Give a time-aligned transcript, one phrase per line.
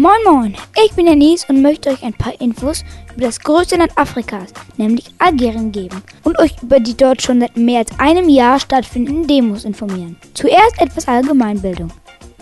[0.00, 3.92] Moin Moin, ich bin Denise und möchte euch ein paar Infos über das größte Land
[3.98, 8.58] Afrikas, nämlich Algerien, geben und euch über die dort schon seit mehr als einem Jahr
[8.58, 10.16] stattfindenden Demos informieren.
[10.32, 11.92] Zuerst etwas Allgemeinbildung.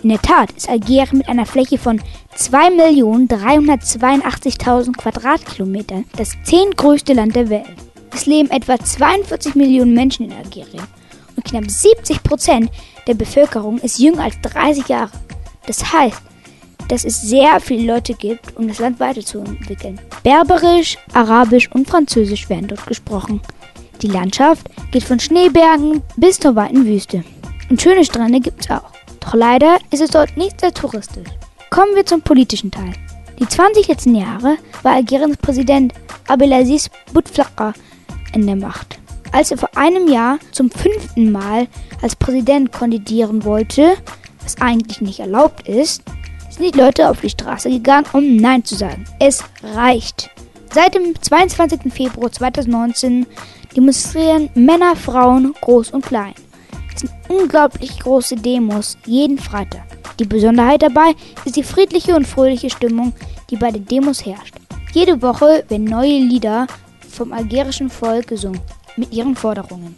[0.03, 2.01] In der Tat ist Algerien mit einer Fläche von
[2.37, 7.75] 2.382.000 Quadratkilometern das zehntgrößte Land der Welt.
[8.13, 10.87] Es leben etwa 42 Millionen Menschen in Algerien
[11.35, 12.71] und knapp 70 Prozent
[13.05, 15.11] der Bevölkerung ist jünger als 30 Jahre.
[15.67, 16.21] Das heißt,
[16.89, 19.99] dass es sehr viele Leute gibt, um das Land weiterzuentwickeln.
[20.23, 23.41] Berberisch, Arabisch und Französisch werden dort gesprochen.
[24.01, 27.23] Die Landschaft geht von Schneebergen bis zur weiten Wüste.
[27.69, 28.91] Und schöne Strände gibt es auch.
[29.19, 31.29] Doch leider ist es dort nicht sehr touristisch.
[31.69, 32.93] Kommen wir zum politischen Teil.
[33.39, 35.93] Die 20 letzten Jahre war Algeriens Präsident
[36.27, 37.73] Abdelaziz Bouteflika
[38.33, 38.99] in der Macht.
[39.31, 41.67] Als er vor einem Jahr zum fünften Mal
[42.01, 43.95] als Präsident kandidieren wollte,
[44.41, 46.01] was eigentlich nicht erlaubt ist,
[46.59, 49.05] sind die Leute auf die Straße gegangen, um Nein zu sagen.
[49.19, 50.29] Es reicht.
[50.73, 51.91] Seit dem 22.
[51.91, 53.25] Februar 2019
[53.75, 56.33] demonstrieren Männer, Frauen, groß und klein.
[56.93, 59.83] Es sind unglaublich große Demos jeden Freitag.
[60.19, 63.13] Die Besonderheit dabei ist die friedliche und fröhliche Stimmung,
[63.49, 64.55] die bei den Demos herrscht.
[64.91, 66.67] Jede Woche werden neue Lieder
[67.09, 68.59] vom algerischen Volk gesungen
[68.97, 69.97] mit ihren Forderungen.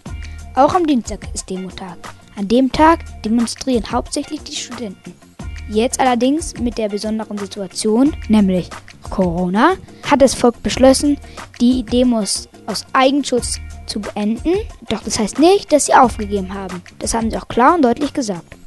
[0.54, 1.98] Auch am Dienstag ist Demotag.
[2.36, 5.31] An dem Tag demonstrieren hauptsächlich die Studenten.
[5.72, 8.70] Jetzt allerdings mit der besonderen Situation, nämlich
[9.10, 11.18] Corona, hat das Volk beschlossen,
[11.62, 14.52] die Demos aus Eigenschutz zu beenden.
[14.90, 16.82] Doch das heißt nicht, dass sie aufgegeben haben.
[17.00, 18.58] Das haben sie auch klar und deutlich gesagt.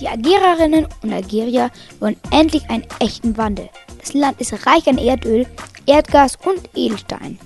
[0.00, 3.70] Die Algerierinnen und Algerier wollen endlich einen echten Wandel.
[3.98, 5.46] Das Land ist reich an Erdöl,
[5.86, 7.38] Erdgas und Edelstein.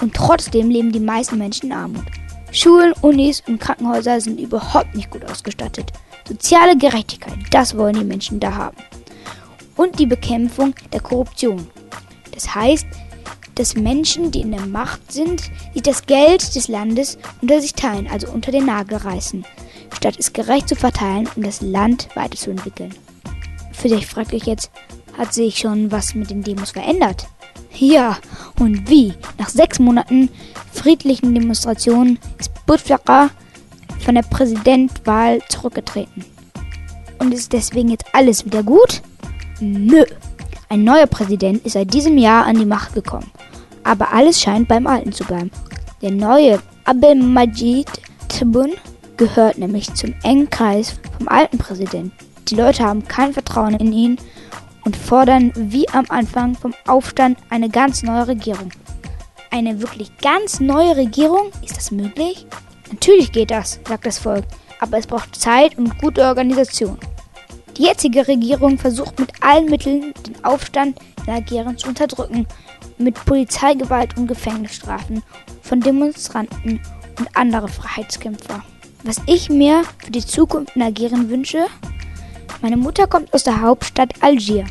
[0.00, 2.06] Und trotzdem leben die meisten Menschen in Armut.
[2.50, 5.92] Schulen, Unis und Krankenhäuser sind überhaupt nicht gut ausgestattet.
[6.32, 8.78] Soziale Gerechtigkeit, das wollen die Menschen da haben.
[9.76, 11.66] Und die Bekämpfung der Korruption.
[12.32, 12.86] Das heißt,
[13.56, 15.42] dass Menschen, die in der Macht sind,
[15.74, 19.44] sich das Geld des Landes unter sich teilen, also unter den Nagel reißen,
[19.94, 22.94] statt es gerecht zu verteilen und das Land weiterzuentwickeln.
[23.74, 24.70] Vielleicht fragt euch jetzt,
[25.18, 27.26] hat sich schon was mit den Demos verändert?
[27.74, 28.16] Ja,
[28.58, 29.12] und wie?
[29.36, 30.30] Nach sechs Monaten
[30.72, 33.28] friedlichen Demonstrationen ist Bouteflika
[34.02, 36.24] von der Präsidentwahl zurückgetreten.
[37.18, 39.02] Und ist deswegen jetzt alles wieder gut?
[39.60, 40.04] Nö.
[40.68, 43.30] Ein neuer Präsident ist seit diesem Jahr an die Macht gekommen.
[43.84, 45.50] Aber alles scheint beim Alten zu bleiben.
[46.00, 47.88] Der neue Abdelmajid
[48.28, 48.74] Tebboune
[49.16, 52.12] gehört nämlich zum engen Kreis vom alten Präsidenten.
[52.48, 54.18] Die Leute haben kein Vertrauen in ihn
[54.84, 58.70] und fordern wie am Anfang vom Aufstand eine ganz neue Regierung.
[59.50, 61.50] Eine wirklich ganz neue Regierung?
[61.62, 62.46] Ist das möglich?
[62.92, 64.44] Natürlich geht das, sagt das Volk,
[64.78, 66.98] aber es braucht Zeit und gute Organisation.
[67.78, 72.46] Die jetzige Regierung versucht mit allen Mitteln, den Aufstand in Algerien zu unterdrücken,
[72.98, 75.22] mit Polizeigewalt und Gefängnisstrafen
[75.62, 76.80] von Demonstranten
[77.18, 78.62] und anderen Freiheitskämpfer.
[79.04, 81.64] Was ich mir für die Zukunft in Algerien wünsche?
[82.60, 84.66] Meine Mutter kommt aus der Hauptstadt Algier.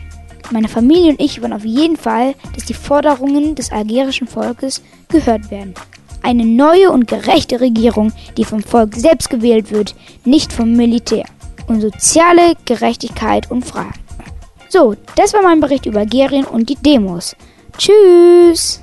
[0.52, 5.50] Meine Familie und ich wollen auf jeden Fall, dass die Forderungen des algerischen Volkes gehört
[5.50, 5.74] werden.
[6.22, 9.96] Eine neue und gerechte Regierung, die vom Volk selbst gewählt wird,
[10.26, 11.26] nicht vom Militär.
[11.68, 14.00] Und soziale Gerechtigkeit und Freiheit.
[14.70, 17.36] So, das war mein Bericht über Algerien und die Demos.
[17.78, 18.81] Tschüss!